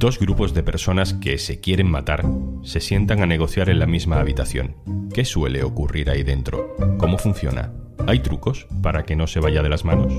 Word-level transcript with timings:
Dos 0.00 0.18
grupos 0.18 0.54
de 0.54 0.62
personas 0.62 1.12
que 1.12 1.36
se 1.36 1.60
quieren 1.60 1.90
matar 1.90 2.24
se 2.62 2.80
sientan 2.80 3.22
a 3.22 3.26
negociar 3.26 3.68
en 3.68 3.78
la 3.78 3.86
misma 3.86 4.18
habitación. 4.18 4.76
¿Qué 5.12 5.26
suele 5.26 5.62
ocurrir 5.62 6.08
ahí 6.08 6.22
dentro? 6.22 6.74
¿Cómo 6.96 7.18
funciona? 7.18 7.70
¿Hay 8.06 8.20
trucos 8.20 8.66
para 8.80 9.02
que 9.02 9.14
no 9.14 9.26
se 9.26 9.40
vaya 9.40 9.62
de 9.62 9.68
las 9.68 9.84
manos? 9.84 10.10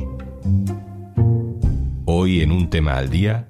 Hoy 2.06 2.42
en 2.42 2.52
un 2.52 2.70
tema 2.70 2.96
al 2.96 3.10
día, 3.10 3.50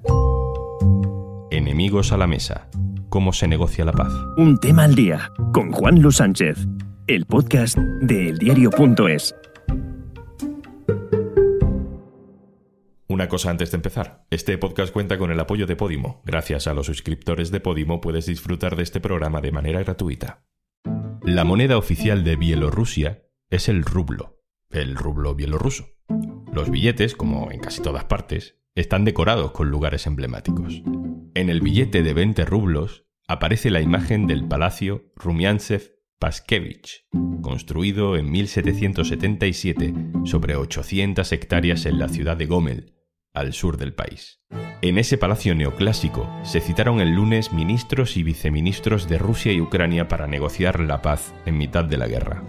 enemigos 1.50 2.12
a 2.12 2.16
la 2.16 2.26
mesa. 2.26 2.66
¿Cómo 3.10 3.34
se 3.34 3.46
negocia 3.46 3.84
la 3.84 3.92
paz? 3.92 4.14
Un 4.38 4.58
tema 4.58 4.84
al 4.84 4.94
día 4.94 5.30
con 5.52 5.70
Juan 5.70 6.00
Luis 6.00 6.16
Sánchez, 6.16 6.66
el 7.08 7.26
podcast 7.26 7.76
de 7.76 8.30
eldiario.es. 8.30 9.34
Una 13.12 13.28
cosa 13.28 13.50
antes 13.50 13.70
de 13.70 13.76
empezar. 13.76 14.24
Este 14.30 14.56
podcast 14.56 14.90
cuenta 14.90 15.18
con 15.18 15.30
el 15.30 15.38
apoyo 15.38 15.66
de 15.66 15.76
Podimo. 15.76 16.22
Gracias 16.24 16.66
a 16.66 16.72
los 16.72 16.86
suscriptores 16.86 17.50
de 17.50 17.60
Podimo 17.60 18.00
puedes 18.00 18.24
disfrutar 18.24 18.74
de 18.74 18.84
este 18.84 19.00
programa 19.00 19.42
de 19.42 19.52
manera 19.52 19.82
gratuita. 19.82 20.46
La 21.20 21.44
moneda 21.44 21.76
oficial 21.76 22.24
de 22.24 22.36
Bielorrusia 22.36 23.26
es 23.50 23.68
el 23.68 23.84
rublo, 23.84 24.40
el 24.70 24.96
rublo 24.96 25.34
bielorruso. 25.34 25.88
Los 26.54 26.70
billetes, 26.70 27.14
como 27.14 27.52
en 27.52 27.60
casi 27.60 27.82
todas 27.82 28.04
partes, 28.04 28.56
están 28.74 29.04
decorados 29.04 29.52
con 29.52 29.68
lugares 29.70 30.06
emblemáticos. 30.06 30.82
En 31.34 31.50
el 31.50 31.60
billete 31.60 32.02
de 32.02 32.14
20 32.14 32.46
rublos 32.46 33.04
aparece 33.28 33.68
la 33.68 33.82
imagen 33.82 34.26
del 34.26 34.48
palacio 34.48 35.12
Rumiantsev 35.16 35.98
Paskevich, 36.18 37.06
construido 37.42 38.16
en 38.16 38.30
1777 38.30 39.92
sobre 40.24 40.56
800 40.56 41.30
hectáreas 41.30 41.84
en 41.84 41.98
la 41.98 42.08
ciudad 42.08 42.38
de 42.38 42.46
Gomel, 42.46 43.01
al 43.34 43.52
sur 43.52 43.76
del 43.76 43.94
país. 43.94 44.40
En 44.82 44.98
ese 44.98 45.16
palacio 45.16 45.54
neoclásico 45.54 46.28
se 46.42 46.60
citaron 46.60 47.00
el 47.00 47.14
lunes 47.14 47.52
ministros 47.52 48.16
y 48.16 48.22
viceministros 48.22 49.08
de 49.08 49.18
Rusia 49.18 49.52
y 49.52 49.60
Ucrania 49.60 50.08
para 50.08 50.26
negociar 50.26 50.80
la 50.80 51.02
paz 51.02 51.32
en 51.46 51.56
mitad 51.56 51.84
de 51.84 51.96
la 51.96 52.08
guerra. 52.08 52.42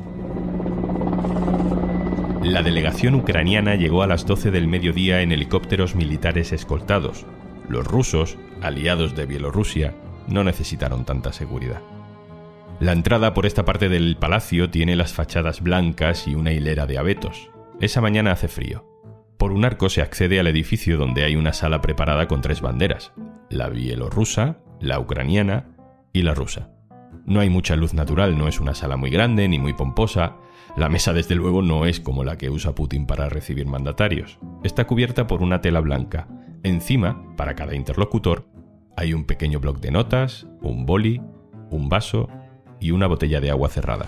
La 2.42 2.62
delegación 2.62 3.16
ucraniana 3.16 3.76
llegó 3.76 4.04
a 4.04 4.08
las 4.08 4.26
12 4.26 4.52
del 4.52 4.68
mediodía 4.68 5.22
en 5.22 5.32
helicópteros 5.32 5.96
militares 5.96 6.52
escoltados. 6.52 7.26
Los 7.70 7.88
rusos, 7.88 8.38
aliados 8.62 9.16
de 9.16 9.26
Bielorrusia, 9.26 9.96
no 10.28 10.44
necesitaron 10.44 11.06
tanta 11.06 11.32
seguridad. 11.32 11.82
La 12.82 12.92
entrada 12.92 13.34
por 13.34 13.46
esta 13.46 13.64
parte 13.64 13.88
del 13.88 14.18
palacio 14.18 14.70
tiene 14.70 14.98
las 14.98 15.14
fachadas 15.14 15.62
blancas 15.62 16.28
y 16.28 16.36
una 16.36 16.52
hilera 16.52 16.86
de 16.86 16.98
abetos. 16.98 17.50
Esa 17.80 18.02
mañana 18.02 18.32
hace 18.34 18.50
frío. 18.50 18.93
Por 19.38 19.52
un 19.52 19.66
arco 19.66 19.90
se 19.90 20.02
accede 20.02 20.40
al 20.40 20.48
edificio 20.48 20.98
donde 20.98 21.24
hay 21.24 21.36
una 21.36 21.54
sala 21.54 21.82
preparada 21.82 22.28
con 22.28 22.42
tres 22.42 22.62
banderas, 22.62 23.12
la 23.50 23.70
bielorrusa, 23.70 24.58
la 24.80 25.00
ucraniana 25.00 25.68
y 26.14 26.22
la 26.22 26.34
rusa. 26.34 26.70
No 27.26 27.40
hay 27.40 27.50
mucha 27.50 27.76
luz 27.76 27.94
natural, 27.94 28.38
no 28.38 28.48
es 28.48 28.60
una 28.60 28.74
sala 28.74 28.98
muy 28.98 29.10
grande 29.10 29.48
ni 29.48 29.60
muy 29.60 29.74
pomposa. 29.74 30.36
La 30.76 30.90
mesa 30.90 31.14
desde 31.14 31.36
luego 31.36 31.62
no 31.62 31.86
es 31.86 32.00
como 32.00 32.24
la 32.24 32.38
que 32.38 32.50
usa 32.50 32.76
Putin 32.76 33.06
para 33.06 33.30
recibir 33.30 33.66
mandatarios. 33.66 34.40
Está 34.64 34.86
cubierta 34.86 35.28
por 35.28 35.42
una 35.42 35.62
tela 35.62 35.80
blanca. 35.80 36.28
Encima, 36.64 37.36
para 37.36 37.56
cada 37.56 37.76
interlocutor, 37.76 38.46
hay 38.96 39.14
un 39.14 39.26
pequeño 39.26 39.60
bloc 39.60 39.80
de 39.80 39.92
notas, 39.92 40.48
un 40.62 40.86
boli, 40.86 41.22
un 41.70 41.90
vaso 41.90 42.30
y 42.80 42.92
una 42.92 43.08
botella 43.08 43.40
de 43.40 43.52
agua 43.52 43.70
cerrada. 43.70 44.08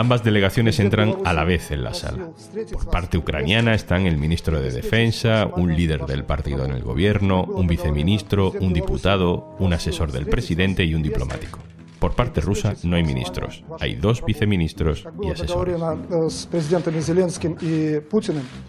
Ambas 0.00 0.24
delegaciones 0.24 0.80
entran 0.80 1.14
a 1.26 1.34
la 1.34 1.44
vez 1.44 1.70
en 1.72 1.84
la 1.84 1.92
sala. 1.92 2.30
Por 2.72 2.88
parte 2.88 3.18
ucraniana 3.18 3.74
están 3.74 4.06
el 4.06 4.16
ministro 4.16 4.58
de 4.58 4.70
Defensa, 4.70 5.46
un 5.54 5.76
líder 5.76 6.06
del 6.06 6.24
partido 6.24 6.64
en 6.64 6.70
el 6.70 6.80
gobierno, 6.80 7.44
un 7.44 7.66
viceministro, 7.66 8.50
un 8.62 8.72
diputado, 8.72 9.54
un 9.58 9.74
asesor 9.74 10.10
del 10.10 10.24
presidente 10.24 10.84
y 10.84 10.94
un 10.94 11.02
diplomático. 11.02 11.58
Por 11.98 12.14
parte 12.14 12.40
rusa 12.40 12.72
no 12.82 12.96
hay 12.96 13.04
ministros, 13.04 13.62
hay 13.78 13.94
dos 13.94 14.24
viceministros 14.24 15.06
y 15.22 15.28
asesores. 15.28 15.78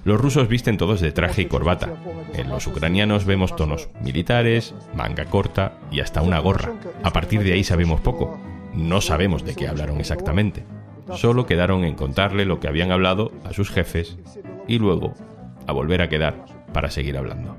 Los 0.03 0.19
rusos 0.19 0.49
visten 0.49 0.75
todos 0.75 0.99
de 0.99 1.13
traje 1.13 1.43
y 1.43 1.45
corbata. 1.45 1.93
En 2.33 2.49
los 2.49 2.67
ucranianos 2.67 3.23
vemos 3.23 3.55
tonos 3.55 3.87
militares, 4.03 4.75
manga 4.93 5.23
corta 5.23 5.79
y 5.91 6.01
hasta 6.01 6.21
una 6.21 6.39
gorra. 6.39 6.73
A 7.03 7.13
partir 7.13 7.41
de 7.41 7.53
ahí 7.53 7.63
sabemos 7.63 8.01
poco. 8.01 8.37
No 8.73 8.99
sabemos 8.99 9.45
de 9.45 9.55
qué 9.55 9.69
hablaron 9.69 9.97
exactamente. 10.01 10.65
Solo 11.15 11.45
quedaron 11.45 11.83
en 11.83 11.95
contarle 11.95 12.45
lo 12.45 12.59
que 12.59 12.67
habían 12.67 12.91
hablado 12.91 13.31
a 13.43 13.53
sus 13.53 13.69
jefes 13.69 14.17
y 14.67 14.79
luego 14.79 15.13
a 15.67 15.73
volver 15.73 16.01
a 16.01 16.09
quedar 16.09 16.45
para 16.73 16.89
seguir 16.89 17.17
hablando. 17.17 17.57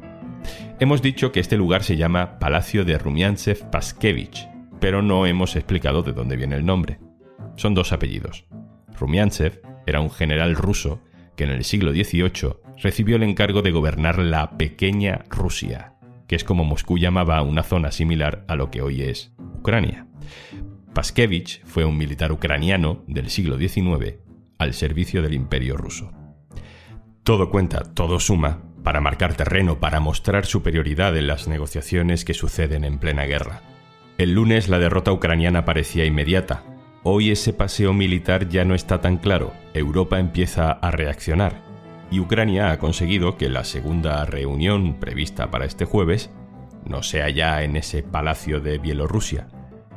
Hemos 0.80 1.02
dicho 1.02 1.32
que 1.32 1.40
este 1.40 1.56
lugar 1.56 1.82
se 1.82 1.96
llama 1.96 2.38
Palacio 2.38 2.84
de 2.84 2.98
Rumiantsev 2.98 3.70
Paskevich, 3.70 4.48
pero 4.80 5.02
no 5.02 5.26
hemos 5.26 5.54
explicado 5.54 6.02
de 6.02 6.12
dónde 6.12 6.36
viene 6.36 6.56
el 6.56 6.66
nombre. 6.66 6.98
Son 7.56 7.74
dos 7.74 7.92
apellidos. 7.92 8.46
Rumiantsev 8.98 9.62
era 9.86 10.00
un 10.00 10.10
general 10.10 10.56
ruso 10.56 11.00
que 11.36 11.44
en 11.44 11.50
el 11.50 11.64
siglo 11.64 11.92
XVIII 11.92 12.56
recibió 12.82 13.16
el 13.16 13.22
encargo 13.22 13.62
de 13.62 13.70
gobernar 13.70 14.18
la 14.18 14.56
pequeña 14.56 15.24
Rusia, 15.28 15.94
que 16.26 16.36
es 16.36 16.44
como 16.44 16.64
Moscú 16.64 16.98
llamaba 16.98 17.42
una 17.42 17.62
zona 17.62 17.92
similar 17.92 18.44
a 18.48 18.56
lo 18.56 18.70
que 18.70 18.82
hoy 18.82 19.02
es 19.02 19.32
Ucrania. 19.38 20.06
Paskevich 20.94 21.64
fue 21.64 21.84
un 21.86 21.96
militar 21.96 22.32
ucraniano 22.32 23.02
del 23.06 23.30
siglo 23.30 23.56
XIX 23.56 24.18
al 24.58 24.74
servicio 24.74 25.22
del 25.22 25.32
imperio 25.32 25.76
ruso. 25.76 26.12
Todo 27.22 27.50
cuenta, 27.50 27.82
todo 27.94 28.20
suma, 28.20 28.62
para 28.82 29.00
marcar 29.00 29.34
terreno, 29.34 29.80
para 29.80 30.00
mostrar 30.00 30.44
superioridad 30.44 31.16
en 31.16 31.28
las 31.28 31.48
negociaciones 31.48 32.24
que 32.24 32.34
suceden 32.34 32.84
en 32.84 32.98
plena 32.98 33.24
guerra. 33.24 33.62
El 34.18 34.34
lunes 34.34 34.68
la 34.68 34.78
derrota 34.78 35.12
ucraniana 35.12 35.64
parecía 35.64 36.04
inmediata. 36.04 36.64
Hoy 37.04 37.30
ese 37.30 37.52
paseo 37.52 37.92
militar 37.92 38.48
ya 38.48 38.64
no 38.64 38.74
está 38.74 39.00
tan 39.00 39.16
claro. 39.16 39.52
Europa 39.72 40.20
empieza 40.20 40.72
a 40.72 40.90
reaccionar. 40.90 41.62
Y 42.10 42.20
Ucrania 42.20 42.70
ha 42.70 42.78
conseguido 42.78 43.38
que 43.38 43.48
la 43.48 43.64
segunda 43.64 44.24
reunión 44.26 45.00
prevista 45.00 45.50
para 45.50 45.64
este 45.64 45.86
jueves 45.86 46.30
no 46.84 47.02
sea 47.02 47.30
ya 47.30 47.62
en 47.62 47.76
ese 47.76 48.02
palacio 48.02 48.60
de 48.60 48.78
Bielorrusia, 48.78 49.48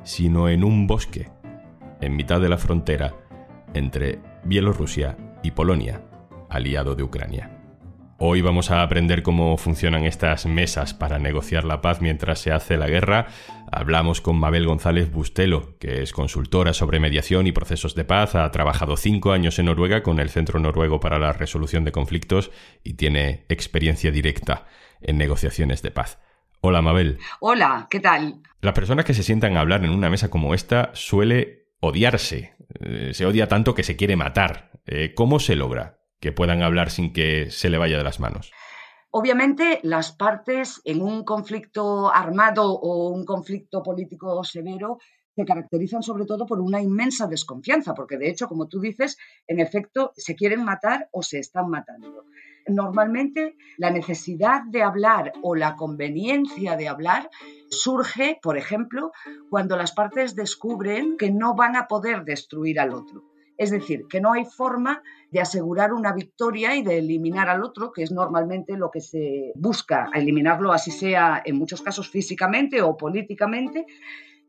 sino 0.05 0.47
en 0.47 0.63
un 0.63 0.87
bosque, 0.87 1.27
en 1.99 2.15
mitad 2.15 2.39
de 2.39 2.47
la 2.47 2.57
frontera 2.57 3.13
entre 3.73 4.19
Bielorrusia 4.45 5.17
y 5.43 5.51
Polonia, 5.51 6.01
aliado 6.49 6.95
de 6.95 7.03
Ucrania. 7.03 7.51
Hoy 8.17 8.39
vamos 8.39 8.71
a 8.71 8.81
aprender 8.81 9.23
cómo 9.23 9.57
funcionan 9.57 10.05
estas 10.05 10.45
mesas 10.45 10.93
para 10.93 11.19
negociar 11.19 11.65
la 11.65 11.81
paz 11.81 11.99
mientras 11.99 12.39
se 12.39 12.53
hace 12.53 12.77
la 12.77 12.87
guerra. 12.87 13.27
Hablamos 13.69 14.21
con 14.21 14.37
Mabel 14.37 14.67
González 14.67 15.11
Bustelo, 15.11 15.77
que 15.79 16.01
es 16.01 16.13
consultora 16.13 16.71
sobre 16.71 17.01
mediación 17.01 17.45
y 17.45 17.51
procesos 17.51 17.93
de 17.93 18.05
paz, 18.05 18.35
ha 18.35 18.49
trabajado 18.51 18.95
cinco 18.95 19.33
años 19.33 19.59
en 19.59 19.65
Noruega 19.65 20.01
con 20.01 20.21
el 20.21 20.29
Centro 20.29 20.61
Noruego 20.61 21.01
para 21.01 21.19
la 21.19 21.33
Resolución 21.33 21.83
de 21.83 21.91
Conflictos 21.91 22.51
y 22.85 22.93
tiene 22.93 23.43
experiencia 23.49 24.11
directa 24.11 24.65
en 25.01 25.17
negociaciones 25.17 25.81
de 25.81 25.91
paz. 25.91 26.17
Hola, 26.67 26.81
Mabel. 26.81 27.19
Hola, 27.41 27.85
¿qué 27.91 27.99
tal? 27.99 28.41
Las 28.59 28.73
personas 28.73 29.05
que 29.05 29.13
se 29.13 29.21
sientan 29.21 29.55
a 29.55 29.59
hablar 29.59 29.85
en 29.85 29.91
una 29.91 30.09
mesa 30.09 30.31
como 30.31 30.55
esta 30.55 30.89
suele 30.95 31.67
odiarse. 31.79 32.55
Eh, 32.79 33.13
se 33.13 33.27
odia 33.27 33.47
tanto 33.47 33.75
que 33.75 33.83
se 33.83 33.95
quiere 33.95 34.15
matar. 34.15 34.71
Eh, 34.87 35.13
¿Cómo 35.13 35.39
se 35.39 35.55
logra 35.55 35.99
que 36.19 36.31
puedan 36.31 36.63
hablar 36.63 36.89
sin 36.89 37.13
que 37.13 37.51
se 37.51 37.69
le 37.69 37.77
vaya 37.77 37.99
de 37.99 38.03
las 38.03 38.19
manos? 38.19 38.51
Obviamente, 39.11 39.79
las 39.83 40.11
partes 40.13 40.81
en 40.85 41.03
un 41.03 41.23
conflicto 41.23 42.11
armado 42.11 42.73
o 42.73 43.09
un 43.09 43.25
conflicto 43.25 43.83
político 43.83 44.43
severo 44.43 44.97
se 45.35 45.45
caracterizan 45.45 46.01
sobre 46.01 46.25
todo 46.25 46.47
por 46.47 46.59
una 46.61 46.81
inmensa 46.81 47.27
desconfianza, 47.27 47.93
porque 47.93 48.17
de 48.17 48.29
hecho, 48.31 48.47
como 48.47 48.67
tú 48.67 48.79
dices, 48.79 49.19
en 49.45 49.59
efecto, 49.59 50.13
se 50.15 50.35
quieren 50.35 50.65
matar 50.65 51.09
o 51.11 51.21
se 51.21 51.37
están 51.37 51.69
matando. 51.69 52.25
Normalmente 52.67 53.55
la 53.77 53.91
necesidad 53.91 54.63
de 54.63 54.81
hablar 54.81 55.33
o 55.43 55.55
la 55.55 55.75
conveniencia 55.75 56.75
de 56.75 56.87
hablar 56.87 57.29
surge, 57.69 58.39
por 58.41 58.57
ejemplo, 58.57 59.11
cuando 59.49 59.77
las 59.77 59.91
partes 59.91 60.35
descubren 60.35 61.17
que 61.17 61.31
no 61.31 61.55
van 61.55 61.75
a 61.75 61.87
poder 61.87 62.23
destruir 62.23 62.79
al 62.79 62.93
otro. 62.93 63.23
Es 63.57 63.71
decir, 63.71 64.05
que 64.09 64.19
no 64.19 64.33
hay 64.33 64.45
forma 64.45 65.01
de 65.31 65.39
asegurar 65.39 65.93
una 65.93 66.13
victoria 66.13 66.75
y 66.75 66.83
de 66.83 66.97
eliminar 66.97 67.49
al 67.49 67.63
otro, 67.63 67.91
que 67.91 68.03
es 68.03 68.11
normalmente 68.11 68.75
lo 68.75 68.91
que 68.91 68.99
se 68.99 69.53
busca, 69.55 70.09
eliminarlo 70.13 70.73
así 70.73 70.91
sea 70.91 71.41
en 71.45 71.57
muchos 71.57 71.81
casos 71.81 72.09
físicamente 72.09 72.81
o 72.81 72.97
políticamente, 72.97 73.85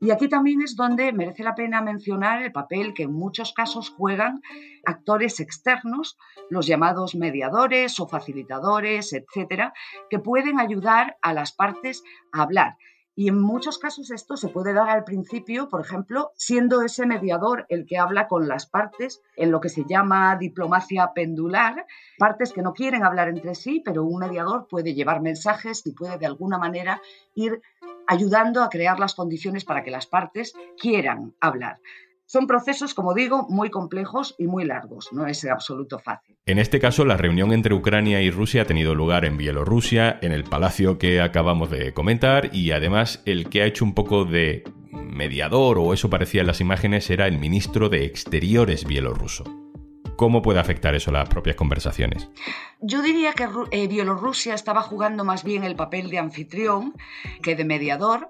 y 0.01 0.11
aquí 0.11 0.29
también 0.29 0.61
es 0.63 0.77
donde 0.77 1.13
merece 1.13 1.43
la 1.43 1.55
pena 1.55 1.81
mencionar 1.81 2.43
el 2.43 2.53
papel 2.53 2.93
que 2.95 3.05
en 3.05 3.13
muchos 3.13 3.53
casos 3.53 3.91
juegan 3.91 4.43
actores 4.85 5.41
externos, 5.41 6.19
los 6.51 6.67
llamados 6.67 7.15
mediadores 7.15 7.99
o 7.99 8.07
facilitadores, 8.07 9.13
etcétera, 9.13 9.73
que 10.11 10.19
pueden 10.19 10.61
ayudar 10.61 11.17
a 11.23 11.33
las 11.33 11.53
partes 11.53 12.03
a 12.33 12.43
hablar. 12.43 12.77
Y 13.19 13.29
en 13.29 13.41
muchos 13.41 13.79
casos 13.79 14.11
esto 14.11 14.37
se 14.37 14.49
puede 14.49 14.75
dar 14.75 14.91
al 14.91 15.05
principio, 15.05 15.71
por 15.71 15.81
ejemplo, 15.81 16.33
siendo 16.37 16.83
ese 16.83 17.07
mediador 17.07 17.65
el 17.71 17.87
que 17.87 17.97
habla 17.97 18.29
con 18.29 18.47
las 18.47 18.67
partes 18.67 19.23
en 19.37 19.51
lo 19.51 19.63
que 19.63 19.71
se 19.71 19.85
llama 19.89 20.37
diplomacia 20.37 21.13
pendular, 21.15 21.87
partes 22.19 22.53
que 22.53 22.61
no 22.61 22.75
quieren 22.75 23.05
hablar 23.05 23.31
entre 23.31 23.55
sí, 23.55 23.81
pero 23.83 24.05
un 24.05 24.19
mediador 24.19 24.69
puede 24.69 24.93
llevar 24.93 25.23
mensajes 25.23 25.87
y 25.87 25.93
puede 25.93 26.19
de 26.19 26.27
alguna 26.27 26.59
manera 26.59 27.01
ir 27.35 27.63
ayudando 28.07 28.63
a 28.63 28.69
crear 28.69 28.99
las 28.99 29.15
condiciones 29.15 29.65
para 29.65 29.83
que 29.83 29.91
las 29.91 30.07
partes 30.07 30.55
quieran 30.79 31.35
hablar. 31.41 31.79
Son 32.29 32.49
procesos, 32.49 32.93
como 32.93 33.15
digo, 33.15 33.47
muy 33.49 33.71
complejos 33.71 34.35
y 34.37 34.49
muy 34.49 34.65
largos, 34.65 35.13
no 35.13 35.29
es 35.29 35.45
absoluto 35.45 36.01
fácil. 36.01 36.37
En 36.45 36.59
este 36.59 36.81
caso, 36.81 37.05
la 37.05 37.17
reunión 37.17 37.53
entre 37.53 37.73
Ucrania 37.73 38.21
y 38.21 38.33
Rusia 38.33 38.63
ha 38.63 38.67
tenido 38.67 38.97
lugar 38.97 39.25
en 39.25 39.37
Bielorrusia, 39.37 40.19
en 40.23 40.33
el 40.33 40.43
palacio 40.43 40.99
que 40.99 41.21
acabamos 41.21 41.71
de 41.71 41.95
comentar, 41.95 42.51
y 42.53 42.73
además 42.73 43.23
el 43.27 43.49
que 43.49 43.63
ha 43.63 43.67
hecho 43.67 43.85
un 43.85 43.95
poco 43.95 44.25
de 44.25 44.65
mediador, 44.91 45.79
o 45.79 45.95
eso 45.95 46.11
parecía 46.11 46.41
en 46.41 46.49
las 46.49 46.61
imágenes, 46.61 47.11
era 47.11 47.29
el 47.29 47.39
ministro 47.39 47.89
de 47.89 48.05
Exteriores 48.05 48.87
bielorruso. 48.87 49.45
¿Cómo 50.17 50.43
puede 50.43 50.59
afectar 50.59 50.95
eso 50.95 51.11
a 51.11 51.15
las 51.15 51.29
propias 51.29 51.57
conversaciones? 51.57 52.29
Yo 52.83 53.01
diría 53.01 53.33
que 53.33 53.49
eh, 53.71 53.89
Bielorrusia 53.89 54.55
estaba 54.55 54.83
jugando 54.83 55.25
más 55.25 55.45
bien 55.45 55.65
el 55.65 55.77
papel 55.77 56.11
de 56.11 56.19
anfitrión 56.19 56.95
que 57.43 57.57
de 57.57 57.65
mediador. 57.65 58.29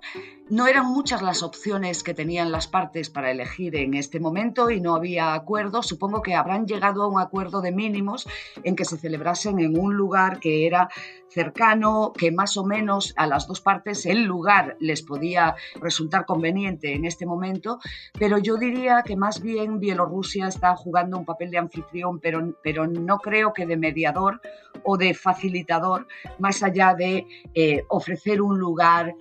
No 0.49 0.69
eran 0.69 0.87
muchas 0.87 1.21
las 1.21 1.43
opciones 1.43 2.05
que 2.05 2.15
tenían 2.15 2.53
las 2.53 2.69
partes 2.69 3.11
para 3.11 3.33
elegir 3.33 3.75
en 3.75 3.95
este 3.95 4.21
momento 4.21 4.71
y 4.71 4.81
no 4.81 4.95
había 4.95 5.35
acuerdo. 5.35 5.83
Supongo 5.83 6.23
que 6.23 6.37
habrán 6.37 6.67
llegado 6.67 7.03
a 7.03 7.09
un 7.09 7.21
acuerdo 7.21 7.61
de 7.61 7.73
mínimos 7.73 8.29
en 8.63 8.77
que 8.77 8.85
se 8.85 8.97
celebrasen 8.97 9.59
en 9.59 9.77
un 9.77 9.97
lugar 9.97 10.39
que 10.39 10.65
era 10.65 10.89
cercano, 11.29 12.13
que 12.17 12.33
más 12.33 12.57
o 12.57 12.65
menos 12.65 13.13
a 13.17 13.27
las 13.27 13.47
dos 13.47 13.61
partes 13.61 14.07
el 14.07 14.25
lugar 14.25 14.77
les 14.81 15.03
podía 15.03 15.55
resultar 15.81 16.25
conveniente 16.25 16.95
en 16.95 17.05
este 17.05 17.27
momento, 17.27 17.79
pero 18.19 18.39
yo 18.39 18.57
diría 18.57 19.03
que 19.05 19.17
más 19.17 19.43
bien 19.43 19.79
Bielorrusia 19.79 20.49
está 20.49 20.75
jugando 20.77 21.19
un 21.19 21.27
papel 21.27 21.51
de 21.51 21.59
anfitrión, 21.59 22.21
pero, 22.21 22.57
pero 22.63 22.87
no 22.87 23.19
creo 23.19 23.53
que 23.53 23.67
de 23.67 23.77
mediador 23.77 24.41
o 24.83 24.97
de 24.97 25.15
facilitador, 25.15 26.07
más 26.39 26.63
allá 26.63 26.95
de 26.95 27.27
eh, 27.55 27.85
ofrecer 27.89 28.41
un 28.41 28.59
lugar 28.59 29.15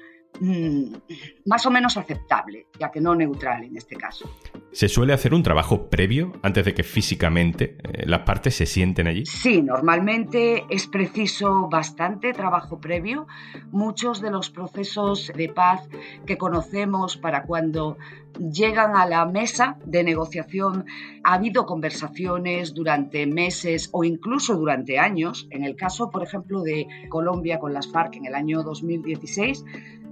más 1.46 1.66
o 1.66 1.72
menos 1.72 1.98
aceptable, 1.98 2.68
ya 2.80 2.92
que 2.92 3.02
no 3.02 3.16
neutral 3.16 3.64
en 3.64 3.78
este 3.78 3.96
caso. 3.96 4.30
¿Se 4.72 4.90
suele 4.90 5.14
hacer 5.14 5.34
un 5.34 5.44
trabajo 5.44 5.90
previo 5.90 6.34
antes 6.42 6.66
de 6.66 6.74
que 6.74 6.84
físicamente 6.84 7.78
eh, 7.84 8.06
las 8.06 8.22
partes 8.22 8.56
se 8.56 8.66
sienten 8.66 9.08
allí? 9.08 9.26
Sí, 9.26 9.62
normalmente 9.62 10.66
es 10.70 10.88
preciso 10.88 11.70
bastante 11.70 12.34
trabajo 12.34 12.80
previo. 12.80 13.28
Muchos 13.72 14.22
de 14.22 14.32
los 14.32 14.50
procesos 14.50 15.32
de 15.36 15.50
paz 15.50 15.88
que 16.26 16.38
conocemos 16.38 17.16
para 17.18 17.44
cuando 17.44 17.98
llegan 18.40 18.96
a 18.96 19.06
la 19.06 19.26
mesa 19.26 19.78
de 19.86 20.04
negociación, 20.04 20.86
ha 21.24 21.36
habido 21.36 21.66
conversaciones 21.66 22.74
durante 22.74 23.26
meses 23.26 23.90
o 23.92 24.04
incluso 24.04 24.56
durante 24.56 25.00
años. 25.00 25.48
En 25.52 25.64
el 25.64 25.76
caso, 25.76 26.10
por 26.10 26.24
ejemplo, 26.24 26.62
de 26.62 26.88
Colombia 27.10 27.60
con 27.60 27.74
las 27.74 27.92
FARC 27.92 28.18
en 28.18 28.26
el 28.26 28.36
año 28.36 28.64
2016, 28.64 29.64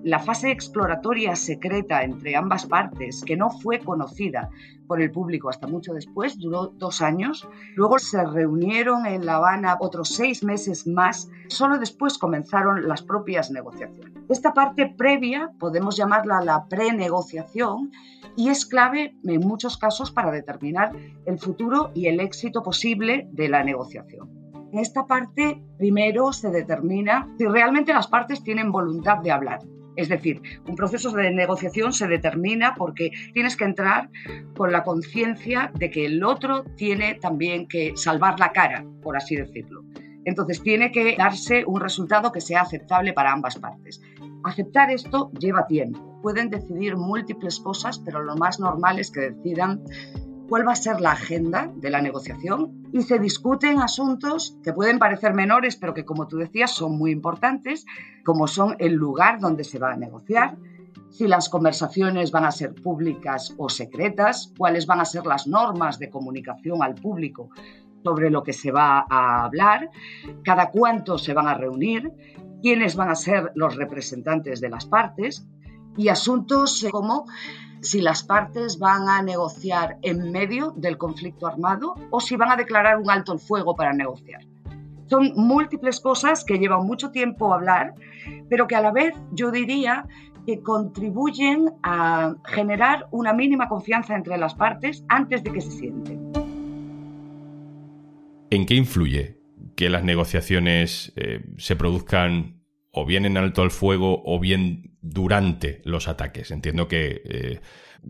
la 0.04 0.20
fase 0.20 0.52
exploratoria 0.52 1.34
secreta 1.36 2.04
entre 2.04 2.36
ambas 2.36 2.66
partes, 2.66 3.24
que 3.26 3.38
no 3.38 3.50
fue 3.50 3.80
conocida 3.80 4.50
por 4.86 5.02
el 5.02 5.12
público 5.12 5.50
hasta 5.50 5.66
mucho 5.66 5.94
después, 5.94 6.38
duró 6.38 6.68
dos 6.68 7.02
años. 7.02 7.48
Luego 7.76 7.98
se 8.00 8.22
reunieron 8.26 9.06
en 9.06 9.26
La 9.26 9.36
Habana 9.36 9.78
otros 9.80 10.10
seis 10.10 10.44
meses 10.44 10.86
más. 10.88 11.30
Solo 11.48 11.78
después 11.78 12.18
comenzaron 12.18 12.86
las 12.88 13.02
propias 13.02 13.50
negociaciones. 13.50 14.14
Esta 14.28 14.54
parte 14.54 14.94
previa 14.98 15.52
podemos 15.58 15.96
llamarla 15.96 16.42
la 16.42 16.66
prenegociación 16.68 17.92
y 18.36 18.50
es 18.50 18.66
clave 18.66 19.16
en 19.24 19.40
muchos 19.40 19.78
casos 19.78 20.12
para 20.12 20.32
determinar 20.32 20.92
el 21.26 21.40
futuro 21.40 21.92
y 21.94 22.08
el 22.08 22.20
éxito 22.20 22.62
posible 22.62 23.30
de 23.32 23.48
la 23.48 23.64
negociación. 23.64 24.30
En 24.74 24.80
esta 24.80 25.06
parte, 25.06 25.64
primero 25.78 26.34
se 26.34 26.50
determina 26.50 27.30
si 27.38 27.46
realmente 27.46 27.94
las 27.94 28.08
partes 28.08 28.44
tienen 28.44 28.72
voluntad 28.72 29.20
de 29.20 29.32
hablar. 29.32 29.60
Es 29.95 30.10
decir, 30.10 30.42
un 30.68 30.75
proceso 30.75 31.12
de 31.12 31.31
negociación 31.31 31.94
se 31.94 32.07
determina 32.07 32.74
porque 32.75 33.12
tienes 33.34 33.56
que 33.56 33.66
entrar 33.66 34.10
con 34.56 34.72
la 34.72 34.84
conciencia 34.84 35.72
de 35.75 35.90
que 35.90 36.06
el 36.06 36.24
otro 36.24 36.63
tiene 36.75 37.16
también 37.16 37.68
que 37.68 37.94
salvar 37.95 38.40
la 38.40 38.51
cara, 38.51 38.86
por 39.01 39.16
así 39.18 39.36
decirlo. 39.36 39.84
Entonces 40.25 40.62
tiene 40.62 40.92
que 40.92 41.16
darse 41.18 41.63
un 41.66 41.81
resultado 41.81 42.31
que 42.31 42.42
sea 42.42 42.62
aceptable 42.62 43.13
para 43.13 43.34
ambas 43.34 43.57
partes. 43.57 44.01
Aceptar 44.44 44.92
esto 44.92 45.31
lleva 45.40 45.68
tiempo. 45.68 46.19
Pueden 46.22 46.50
decidir 46.50 46.95
múltiples 46.95 47.60
cosas, 47.60 48.00
pero 48.00 48.24
lo 48.24 48.36
más 48.36 48.60
normal 48.60 49.00
es 49.00 49.12
que 49.12 49.31
decidan 49.31 49.84
cuál 50.48 50.68
va 50.68 50.74
a 50.74 50.75
ser 50.75 51.01
la 51.01 51.12
agenda 51.12 51.72
de 51.75 51.90
la 51.90 52.01
negociación 52.01 52.84
y 52.92 53.01
se 53.01 53.19
discuten 53.19 53.81
asuntos 53.81 54.57
que 54.63 54.74
pueden 54.74 55.00
parecer 55.00 55.34
menores, 55.34 55.75
pero 55.75 55.94
que 55.94 56.06
como 56.06 56.28
tú 56.28 56.38
decías 56.38 56.72
son 56.72 56.98
muy 56.98 57.12
importantes, 57.12 57.86
como 58.24 58.48
son 58.48 58.75
el 58.80 58.94
lugar 58.94 59.40
donde 59.40 59.63
se 59.63 59.80
va 59.80 59.94
a 59.94 59.98
negociar, 59.98 60.57
si 61.10 61.28
las 61.28 61.50
conversaciones 61.50 62.31
van 62.31 62.45
a 62.45 62.51
ser 62.51 62.74
públicas 62.74 63.54
o 63.57 63.69
secretas, 63.69 64.51
cuáles 64.57 64.88
van 64.88 65.00
a 65.00 65.06
ser 65.06 65.25
las 65.25 65.48
normas 65.48 66.00
de 66.00 66.10
comunicación 66.10 66.81
al 66.81 66.95
público 66.95 67.50
sobre 68.04 68.30
lo 68.30 68.44
que 68.44 68.54
se 68.54 68.72
va 68.72 69.06
a 69.10 69.45
hablar, 69.45 69.90
cada 70.44 70.72
cuánto 70.72 71.18
se 71.18 71.34
van 71.34 71.48
a 71.48 71.54
reunir, 71.54 72.12
quiénes 72.62 72.95
van 72.95 73.10
a 73.10 73.16
ser 73.16 73.51
los 73.56 73.75
representantes 73.75 74.60
de 74.60 74.69
las 74.69 74.86
partes 74.86 75.45
y 75.98 76.07
asuntos 76.07 76.86
como 76.92 77.25
si 77.83 78.01
las 78.01 78.24
partes 78.24 78.80
van 78.80 79.09
a 79.09 79.21
negociar 79.21 79.97
en 80.01 80.31
medio 80.31 80.74
del 80.75 80.97
conflicto 80.97 81.47
armado 81.47 81.95
o 82.09 82.19
si 82.19 82.35
van 82.35 82.51
a 82.51 82.56
declarar 82.56 82.97
un 82.97 83.09
alto 83.09 83.33
el 83.33 83.39
fuego 83.39 83.75
para 83.75 83.94
negociar. 83.94 84.41
Son 85.07 85.33
múltiples 85.35 86.00
cosas 86.00 86.44
que 86.45 86.57
llevan 86.57 86.88
mucho 86.88 87.12
tiempo 87.12 87.53
hablar, 87.53 87.94
pero 88.50 88.68
que 88.68 88.75
a 88.75 88.81
la 88.81 88.91
vez 88.91 89.13
yo 89.31 89.51
diría 89.51 90.07
que 90.45 90.62
contribuyen 90.62 91.71
a 91.83 92.35
generar 92.45 93.07
una 93.12 93.33
mínima 93.33 93.68
confianza 93.68 94.15
entre 94.15 94.38
las 94.38 94.56
partes 94.56 95.03
antes 95.09 95.44
de 95.44 95.51
que 95.51 95.62
se 95.62 95.71
sienten. 95.71 96.31
¿En 98.50 98.65
qué 98.65 98.75
influye 98.75 99.39
que 99.75 99.89
las 99.89 100.03
negociaciones 100.03 101.13
eh, 101.15 101.44
se 101.57 101.75
produzcan 101.75 102.62
o 102.91 103.06
bien 103.06 103.25
en 103.25 103.38
alto 103.38 103.62
al 103.62 103.71
fuego 103.71 104.21
o 104.25 104.39
bien 104.39 104.93
durante 105.04 105.82
los 105.84 106.08
ataques. 106.08 106.50
Entiendo 106.50 106.88
que, 106.88 107.22
eh, 107.26 107.62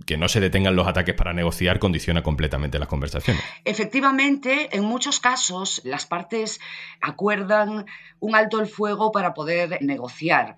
que 0.05 0.15
no 0.15 0.29
se 0.29 0.39
detengan 0.39 0.75
los 0.75 0.87
ataques 0.87 1.15
para 1.15 1.33
negociar 1.33 1.79
condiciona 1.79 2.23
completamente 2.23 2.79
las 2.79 2.87
conversaciones. 2.87 3.43
Efectivamente, 3.65 4.69
en 4.71 4.85
muchos 4.85 5.19
casos 5.19 5.81
las 5.83 6.05
partes 6.05 6.61
acuerdan 7.01 7.85
un 8.19 8.35
alto 8.35 8.61
el 8.61 8.67
fuego 8.67 9.11
para 9.11 9.33
poder 9.33 9.79
negociar. 9.81 10.55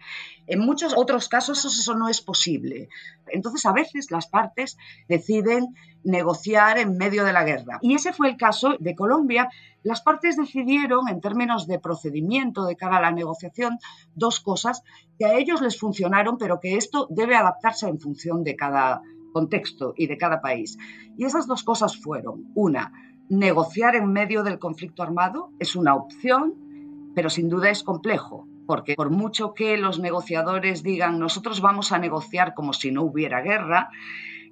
En 0.48 0.60
muchos 0.60 0.94
otros 0.96 1.28
casos 1.28 1.66
eso 1.66 1.96
no 1.96 2.08
es 2.08 2.22
posible. 2.22 2.90
Entonces, 3.28 3.66
a 3.66 3.74
veces 3.74 4.12
las 4.12 4.28
partes 4.28 4.78
deciden 5.08 5.76
negociar 6.04 6.78
en 6.78 6.98
medio 6.98 7.26
de 7.26 7.34
la 7.34 7.44
guerra. 7.44 7.80
Y 7.82 7.96
ese 7.96 8.14
fue 8.14 8.30
el 8.30 8.38
caso 8.38 8.76
de 8.80 8.96
Colombia. 8.96 9.50
Las 9.84 10.02
partes 10.02 10.38
decidieron, 10.38 11.10
en 11.10 11.20
términos 11.20 11.68
de 11.68 11.80
procedimiento 11.80 12.66
de 12.66 12.76
cara 12.76 12.98
a 12.98 13.02
la 13.02 13.12
negociación, 13.12 13.80
dos 14.14 14.40
cosas 14.40 14.84
que 15.18 15.26
a 15.26 15.34
ellos 15.34 15.62
les 15.62 15.80
funcionaron, 15.80 16.38
pero 16.38 16.60
que 16.60 16.76
esto 16.76 17.08
debe 17.10 17.36
adaptarse 17.36 17.88
en 17.88 18.00
función 18.00 18.44
de 18.44 18.56
cada 18.56 19.02
contexto 19.34 19.94
y 19.98 20.08
de 20.08 20.18
cada 20.18 20.42
país. 20.42 20.78
Y 21.18 21.26
esas 21.26 21.48
dos 21.48 21.64
cosas 21.64 21.98
fueron, 21.98 22.52
una, 22.56 22.92
negociar 23.30 23.96
en 23.96 24.14
medio 24.14 24.44
del 24.44 24.60
conflicto 24.60 25.02
armado 25.02 25.50
es 25.60 25.76
una 25.76 25.96
opción, 25.96 27.12
pero 27.16 27.30
sin 27.30 27.50
duda 27.50 27.70
es 27.70 27.84
complejo 27.84 28.48
porque 28.66 28.96
por 28.96 29.10
mucho 29.10 29.54
que 29.54 29.78
los 29.78 30.00
negociadores 30.00 30.84
digan 30.84 31.20
nosotros 31.20 31.62
vamos 31.62 31.92
a 31.92 32.00
negociar 32.00 32.54
como 32.54 32.74
si 32.74 32.92
no 32.92 33.04
hubiera 33.04 33.42
guerra, 33.42 33.90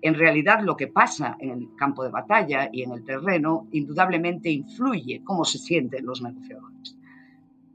en 0.01 0.15
realidad 0.15 0.61
lo 0.61 0.75
que 0.75 0.87
pasa 0.87 1.37
en 1.39 1.49
el 1.51 1.69
campo 1.77 2.03
de 2.03 2.09
batalla 2.09 2.69
y 2.71 2.83
en 2.83 2.91
el 2.91 3.03
terreno 3.03 3.67
indudablemente 3.71 4.49
influye 4.49 5.21
cómo 5.23 5.45
se 5.45 5.57
sienten 5.57 6.05
los 6.05 6.21
negociadores. 6.21 6.97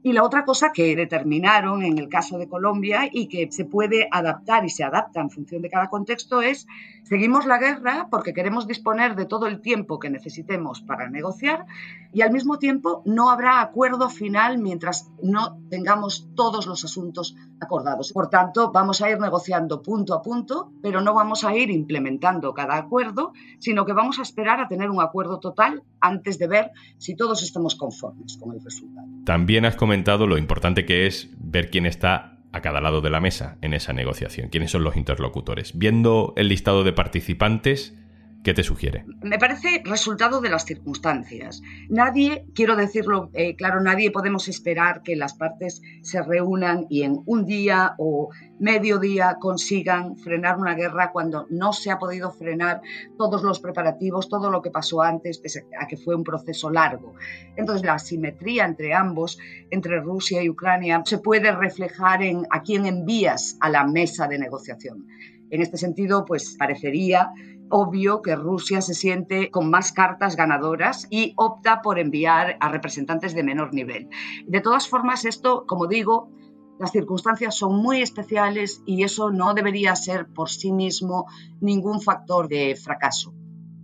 Y 0.01 0.13
la 0.13 0.23
otra 0.23 0.45
cosa 0.45 0.71
que 0.73 0.95
determinaron 0.95 1.83
en 1.83 1.97
el 1.97 2.07
caso 2.07 2.37
de 2.37 2.47
Colombia 2.47 3.09
y 3.11 3.27
que 3.27 3.51
se 3.51 3.65
puede 3.65 4.07
adaptar 4.11 4.63
y 4.63 4.69
se 4.69 4.83
adapta 4.83 5.19
en 5.19 5.29
función 5.29 5.61
de 5.61 5.69
cada 5.69 5.89
contexto 5.89 6.41
es, 6.41 6.67
seguimos 7.03 7.45
la 7.45 7.57
guerra 7.57 8.07
porque 8.09 8.33
queremos 8.33 8.65
disponer 8.65 9.15
de 9.15 9.25
todo 9.25 9.47
el 9.47 9.61
tiempo 9.61 9.99
que 9.99 10.09
necesitemos 10.09 10.81
para 10.81 11.09
negociar 11.09 11.65
y 12.13 12.21
al 12.21 12.31
mismo 12.31 12.59
tiempo 12.59 13.03
no 13.05 13.29
habrá 13.29 13.61
acuerdo 13.61 14.09
final 14.09 14.57
mientras 14.57 15.11
no 15.21 15.59
tengamos 15.69 16.29
todos 16.35 16.65
los 16.65 16.85
asuntos 16.85 17.35
acordados. 17.59 18.13
Por 18.13 18.29
tanto, 18.29 18.71
vamos 18.71 19.01
a 19.01 19.09
ir 19.09 19.19
negociando 19.19 19.81
punto 19.81 20.13
a 20.13 20.21
punto, 20.21 20.71
pero 20.81 21.01
no 21.01 21.13
vamos 21.13 21.43
a 21.43 21.53
ir 21.55 21.69
implementando 21.69 22.53
cada 22.53 22.77
acuerdo, 22.77 23.33
sino 23.59 23.85
que 23.85 23.93
vamos 23.93 24.19
a 24.19 24.21
esperar 24.21 24.61
a 24.61 24.67
tener 24.67 24.89
un 24.89 25.01
acuerdo 25.01 25.39
total 25.39 25.83
antes 25.99 26.39
de 26.39 26.47
ver 26.47 26.71
si 26.97 27.15
todos 27.15 27.43
estamos 27.43 27.75
conformes 27.75 28.37
con 28.37 28.53
el 28.53 28.63
resultado. 28.63 29.07
También 29.25 29.65
has 29.65 29.75
comentado 29.89 30.27
lo 30.27 30.37
importante 30.37 30.85
que 30.85 31.07
es 31.07 31.31
ver 31.39 31.71
quién 31.71 31.87
está 31.87 32.37
a 32.51 32.61
cada 32.61 32.79
lado 32.79 33.01
de 33.01 33.09
la 33.09 33.19
mesa 33.19 33.57
en 33.63 33.73
esa 33.73 33.91
negociación? 33.91 34.49
¿Quiénes 34.49 34.69
son 34.69 34.83
los 34.83 34.95
interlocutores? 34.95 35.75
Viendo 35.79 36.35
el 36.37 36.47
listado 36.47 36.83
de 36.83 36.93
participantes, 36.93 37.97
¿Qué 38.43 38.53
te 38.53 38.63
sugiere? 38.63 39.05
Me 39.21 39.37
parece 39.37 39.81
resultado 39.83 40.39
de 40.39 40.49
las 40.49 40.63
circunstancias. 40.63 41.61
Nadie, 41.89 42.45
quiero 42.55 42.77
decirlo 42.77 43.29
eh, 43.33 43.57
claro, 43.57 43.81
nadie 43.81 44.11
podemos 44.11 44.47
esperar 44.47 45.03
que 45.03 45.17
las 45.17 45.33
partes 45.33 45.81
se 46.03 46.21
reúnan 46.21 46.85
y 46.89 47.03
en 47.03 47.21
un 47.25 47.45
día 47.45 47.95
o 47.97 48.29
medio 48.57 48.97
día 48.97 49.37
consigan 49.41 50.15
frenar 50.15 50.57
una 50.57 50.73
guerra 50.73 51.11
cuando 51.11 51.47
no 51.49 51.73
se 51.73 51.91
ha 51.91 51.99
podido 51.99 52.31
frenar 52.31 52.81
todos 53.17 53.43
los 53.43 53.59
preparativos, 53.59 54.29
todo 54.29 54.49
lo 54.49 54.61
que 54.61 54.71
pasó 54.71 55.01
antes, 55.01 55.39
pese 55.39 55.65
a 55.77 55.87
que 55.87 55.97
fue 55.97 56.15
un 56.15 56.23
proceso 56.23 56.69
largo. 56.69 57.15
Entonces, 57.57 57.85
la 57.85 57.95
asimetría 57.95 58.63
entre 58.65 58.93
ambos, 58.93 59.37
entre 59.69 59.99
Rusia 59.99 60.41
y 60.41 60.49
Ucrania, 60.49 61.03
se 61.05 61.17
puede 61.17 61.51
reflejar 61.51 62.23
en 62.23 62.45
a 62.49 62.61
quién 62.61 62.85
envías 62.85 63.57
a 63.59 63.69
la 63.69 63.85
mesa 63.85 64.29
de 64.29 64.39
negociación. 64.39 65.07
En 65.51 65.61
este 65.61 65.77
sentido, 65.77 66.25
pues 66.25 66.55
parecería 66.57 67.31
obvio 67.69 68.21
que 68.21 68.35
Rusia 68.35 68.81
se 68.81 68.93
siente 68.93 69.51
con 69.51 69.69
más 69.69 69.91
cartas 69.91 70.35
ganadoras 70.35 71.07
y 71.09 71.33
opta 71.35 71.81
por 71.81 71.99
enviar 71.99 72.57
a 72.59 72.69
representantes 72.69 73.33
de 73.35 73.43
menor 73.43 73.73
nivel. 73.73 74.09
De 74.47 74.61
todas 74.61 74.87
formas, 74.87 75.25
esto, 75.25 75.65
como 75.67 75.87
digo, 75.87 76.31
las 76.79 76.91
circunstancias 76.91 77.55
son 77.55 77.75
muy 77.75 78.01
especiales 78.01 78.81
y 78.85 79.03
eso 79.03 79.31
no 79.31 79.53
debería 79.53 79.95
ser 79.95 80.27
por 80.27 80.49
sí 80.49 80.71
mismo 80.71 81.27
ningún 81.61 82.01
factor 82.01 82.47
de 82.47 82.75
fracaso. 82.75 83.33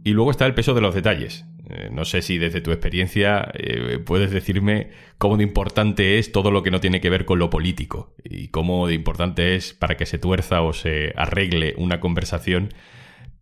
Y 0.03 0.11
luego 0.11 0.31
está 0.31 0.45
el 0.45 0.53
peso 0.53 0.73
de 0.73 0.81
los 0.81 0.95
detalles. 0.95 1.45
Eh, 1.69 1.89
no 1.91 2.05
sé 2.05 2.21
si 2.21 2.37
desde 2.37 2.61
tu 2.61 2.71
experiencia 2.71 3.49
eh, 3.53 3.99
puedes 3.99 4.31
decirme 4.31 4.91
cómo 5.17 5.37
de 5.37 5.43
importante 5.43 6.19
es 6.19 6.31
todo 6.31 6.51
lo 6.51 6.61
que 6.63 6.71
no 6.71 6.79
tiene 6.79 7.01
que 7.01 7.09
ver 7.09 7.25
con 7.25 7.39
lo 7.39 7.49
político 7.49 8.13
y 8.23 8.49
cómo 8.49 8.87
de 8.87 8.93
importante 8.93 9.55
es 9.55 9.73
para 9.73 9.97
que 9.97 10.05
se 10.05 10.19
tuerza 10.19 10.61
o 10.61 10.73
se 10.73 11.13
arregle 11.15 11.73
una 11.77 11.99
conversación 11.99 12.73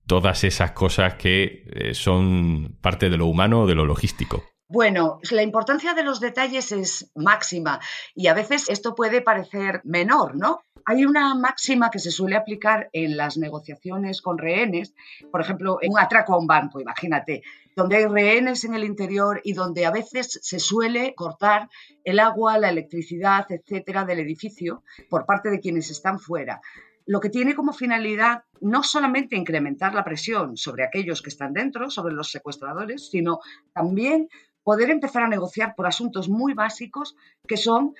todas 0.07 0.43
esas 0.43 0.71
cosas 0.71 1.15
que 1.15 1.65
eh, 1.71 1.93
son 1.93 2.77
parte 2.81 3.09
de 3.09 3.17
lo 3.17 3.27
humano 3.27 3.61
o 3.61 3.67
de 3.67 3.75
lo 3.75 3.85
logístico. 3.85 4.43
Bueno, 4.67 5.19
la 5.29 5.43
importancia 5.43 5.93
de 5.93 6.03
los 6.03 6.19
detalles 6.19 6.71
es 6.71 7.11
máxima 7.15 7.79
y 8.15 8.27
a 8.27 8.33
veces 8.33 8.69
esto 8.69 8.95
puede 8.95 9.21
parecer 9.21 9.81
menor, 9.83 10.35
¿no? 10.35 10.61
Hay 10.85 11.05
una 11.05 11.35
máxima 11.35 11.89
que 11.91 11.99
se 11.99 12.11
suele 12.11 12.35
aplicar 12.35 12.89
en 12.91 13.15
las 13.15 13.37
negociaciones 13.37 14.21
con 14.21 14.37
rehenes, 14.37 14.93
por 15.31 15.41
ejemplo, 15.41 15.77
en 15.81 15.91
un 15.91 15.99
atraco 15.99 16.33
a 16.33 16.39
un 16.39 16.47
banco, 16.47 16.81
imagínate, 16.81 17.43
donde 17.75 17.97
hay 17.97 18.05
rehenes 18.05 18.63
en 18.63 18.73
el 18.73 18.83
interior 18.83 19.41
y 19.43 19.53
donde 19.53 19.85
a 19.85 19.91
veces 19.91 20.39
se 20.41 20.59
suele 20.59 21.13
cortar 21.15 21.69
el 22.03 22.19
agua, 22.19 22.57
la 22.57 22.69
electricidad, 22.69 23.45
etcétera, 23.49 24.05
del 24.05 24.19
edificio 24.19 24.83
por 25.09 25.25
parte 25.25 25.49
de 25.49 25.59
quienes 25.59 25.89
están 25.89 26.19
fuera. 26.19 26.61
Lo 27.05 27.19
que 27.19 27.29
tiene 27.29 27.55
como 27.55 27.73
finalidad 27.73 28.43
no 28.61 28.81
solamente 28.81 29.35
incrementar 29.35 29.93
la 29.93 30.05
presión 30.05 30.55
sobre 30.55 30.85
aquellos 30.85 31.21
que 31.21 31.29
están 31.29 31.53
dentro, 31.53 31.89
sobre 31.89 32.13
los 32.13 32.31
secuestradores, 32.31 33.09
sino 33.09 33.39
también 33.73 34.29
poder 34.63 34.89
empezar 34.89 35.23
a 35.23 35.27
negociar 35.27 35.75
por 35.75 35.85
asuntos 35.85 36.29
muy 36.29 36.53
básicos 36.53 37.15
que 37.45 37.57
son 37.57 37.93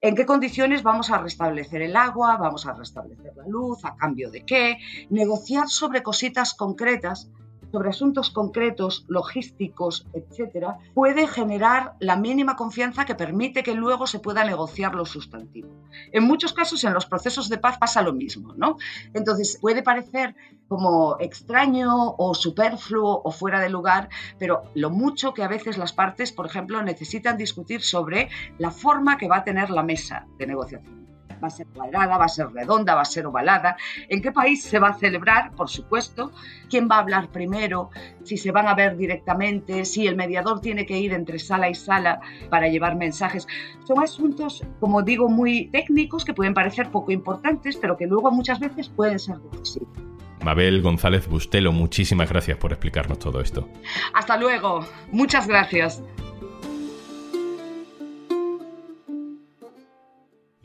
en 0.00 0.16
qué 0.16 0.26
condiciones 0.26 0.82
vamos 0.82 1.10
a 1.10 1.18
restablecer 1.18 1.82
el 1.82 1.94
agua, 1.94 2.36
vamos 2.36 2.66
a 2.66 2.72
restablecer 2.72 3.36
la 3.36 3.46
luz, 3.46 3.84
a 3.84 3.94
cambio 3.96 4.30
de 4.30 4.44
qué, 4.44 4.78
negociar 5.10 5.68
sobre 5.68 6.02
cositas 6.02 6.54
concretas 6.54 7.30
sobre 7.72 7.88
asuntos 7.88 8.30
concretos, 8.30 9.06
logísticos, 9.08 10.06
etcétera, 10.12 10.78
puede 10.94 11.26
generar 11.26 11.94
la 12.00 12.16
mínima 12.16 12.54
confianza 12.54 13.06
que 13.06 13.14
permite 13.14 13.62
que 13.62 13.74
luego 13.74 14.06
se 14.06 14.20
pueda 14.20 14.44
negociar 14.44 14.94
lo 14.94 15.06
sustantivo. 15.06 15.70
En 16.12 16.24
muchos 16.24 16.52
casos, 16.52 16.84
en 16.84 16.92
los 16.92 17.06
procesos 17.06 17.48
de 17.48 17.58
paz 17.58 17.78
pasa 17.78 18.02
lo 18.02 18.12
mismo, 18.12 18.52
¿no? 18.56 18.76
Entonces, 19.14 19.58
puede 19.60 19.82
parecer 19.82 20.36
como 20.68 21.16
extraño 21.18 22.14
o 22.18 22.34
superfluo 22.34 23.22
o 23.24 23.30
fuera 23.30 23.60
de 23.60 23.70
lugar, 23.70 24.08
pero 24.38 24.64
lo 24.74 24.90
mucho 24.90 25.32
que 25.32 25.42
a 25.42 25.48
veces 25.48 25.78
las 25.78 25.92
partes, 25.92 26.30
por 26.30 26.46
ejemplo, 26.46 26.82
necesitan 26.82 27.38
discutir 27.38 27.82
sobre 27.82 28.28
la 28.58 28.70
forma 28.70 29.16
que 29.16 29.28
va 29.28 29.38
a 29.38 29.44
tener 29.44 29.70
la 29.70 29.82
mesa 29.82 30.26
de 30.38 30.46
negociación 30.46 31.01
va 31.42 31.48
a 31.48 31.50
ser 31.50 31.66
cuadrada, 31.66 32.16
va 32.18 32.24
a 32.24 32.28
ser 32.28 32.48
redonda, 32.52 32.94
va 32.94 33.02
a 33.02 33.06
ser 33.06 33.26
ovalada, 33.26 33.76
en 34.08 34.22
qué 34.22 34.32
país 34.32 34.62
se 34.62 34.78
va 34.78 34.88
a 34.90 34.94
celebrar, 34.94 35.52
por 35.52 35.68
supuesto, 35.68 36.32
quién 36.70 36.88
va 36.90 36.96
a 36.96 37.00
hablar 37.00 37.28
primero, 37.28 37.90
si 38.22 38.36
se 38.36 38.52
van 38.52 38.68
a 38.68 38.74
ver 38.74 38.96
directamente, 38.96 39.84
si 39.84 40.06
el 40.06 40.16
mediador 40.16 40.60
tiene 40.60 40.86
que 40.86 40.98
ir 40.98 41.12
entre 41.12 41.38
sala 41.38 41.68
y 41.68 41.74
sala 41.74 42.20
para 42.50 42.68
llevar 42.68 42.96
mensajes. 42.96 43.46
Son 43.84 44.02
asuntos, 44.02 44.64
como 44.80 45.02
digo, 45.02 45.28
muy 45.28 45.68
técnicos 45.68 46.24
que 46.24 46.34
pueden 46.34 46.54
parecer 46.54 46.90
poco 46.90 47.12
importantes, 47.12 47.76
pero 47.76 47.96
que 47.96 48.06
luego 48.06 48.30
muchas 48.30 48.60
veces 48.60 48.88
pueden 48.88 49.18
ser 49.18 49.38
decisivos. 49.38 50.12
Mabel 50.42 50.82
González 50.82 51.28
Bustelo, 51.28 51.72
muchísimas 51.72 52.28
gracias 52.28 52.58
por 52.58 52.72
explicarnos 52.72 53.18
todo 53.18 53.40
esto. 53.40 53.68
Hasta 54.12 54.36
luego. 54.36 54.84
Muchas 55.12 55.46
gracias. 55.46 56.02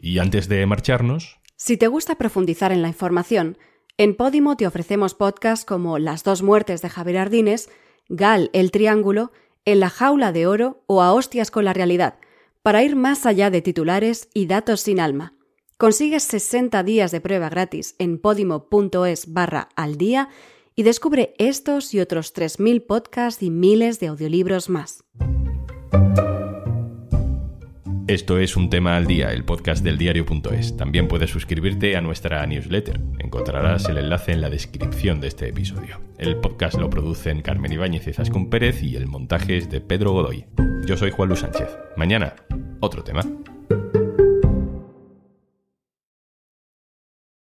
Y 0.08 0.20
antes 0.20 0.48
de 0.48 0.66
marcharnos... 0.66 1.38
Si 1.58 1.76
te 1.76 1.88
gusta 1.88 2.16
profundizar 2.16 2.72
en 2.72 2.82
la 2.82 2.88
información, 2.88 3.58
en 3.98 4.16
Podimo 4.16 4.56
te 4.56 4.66
ofrecemos 4.66 5.14
podcasts 5.14 5.66
como 5.66 6.00
Las 6.00 6.24
dos 6.24 6.44
muertes 6.44 6.82
de 6.82 6.88
Javier 6.88 7.18
Ardines, 7.18 7.70
Gal 8.08 8.50
el 8.54 8.72
Triángulo, 8.72 9.34
En 9.66 9.82
la 9.82 9.90
jaula 9.90 10.32
de 10.32 10.48
oro 10.48 10.82
o 10.88 11.02
A 11.02 11.12
hostias 11.12 11.52
con 11.52 11.66
la 11.66 11.74
realidad, 11.74 12.20
para 12.64 12.84
ir 12.84 12.96
más 12.96 13.26
allá 13.26 13.50
de 13.50 13.62
titulares 13.62 14.30
y 14.34 14.46
datos 14.46 14.80
sin 14.80 15.02
alma. 15.02 15.34
Consigues 15.76 16.24
60 16.24 16.84
días 16.84 17.12
de 17.12 17.20
prueba 17.20 17.50
gratis 17.50 17.96
en 18.00 18.18
podimo.es 18.18 19.34
barra 19.34 19.68
al 19.76 19.98
día 19.98 20.30
y 20.74 20.84
descubre 20.84 21.34
estos 21.38 21.94
y 21.94 22.00
otros 22.00 22.34
3.000 22.34 22.86
podcasts 22.86 23.44
y 23.44 23.50
miles 23.50 24.00
de 24.00 24.08
audiolibros 24.08 24.70
más. 24.70 25.04
Esto 28.08 28.40
es 28.40 28.56
Un 28.56 28.70
Tema 28.70 28.96
al 28.96 29.06
Día, 29.06 29.34
el 29.34 29.44
podcast 29.44 29.84
del 29.84 29.98
diario.es. 29.98 30.78
También 30.78 31.10
puedes 31.10 31.30
suscribirte 31.30 31.98
a 31.98 32.02
nuestra 32.02 32.46
newsletter. 32.46 33.02
Encontrarás 33.20 33.90
el 33.90 33.98
enlace 33.98 34.32
en 34.32 34.40
la 34.40 34.50
descripción 34.50 35.20
de 35.20 35.28
este 35.28 35.50
episodio. 35.50 36.00
El 36.18 36.38
podcast 36.38 36.78
lo 36.78 36.90
producen 36.90 37.42
Carmen 37.42 37.74
Ibáñez 37.74 38.08
y 38.08 38.14
Zascún 38.14 38.50
Pérez 38.50 38.82
y 38.82 38.96
el 38.96 39.08
montaje 39.08 39.58
es 39.58 39.70
de 39.70 39.82
Pedro 39.82 40.14
Godoy. 40.14 40.46
Yo 40.86 40.96
soy 40.96 41.12
Juan 41.12 41.28
Luis 41.28 41.42
Sánchez. 41.42 41.68
Mañana, 41.98 42.34
otro 42.80 43.04
tema. 43.04 43.24